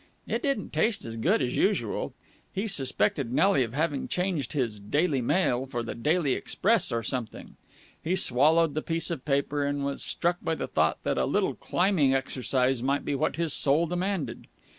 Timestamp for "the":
5.83-5.93, 8.73-8.81, 10.55-10.65